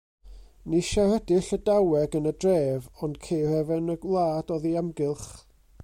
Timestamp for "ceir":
3.27-3.53